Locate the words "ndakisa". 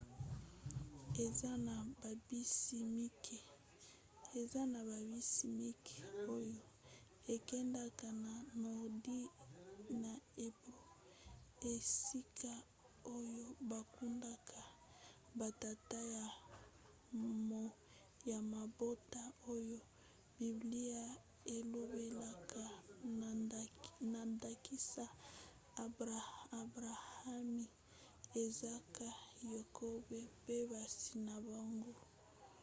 24.33-25.05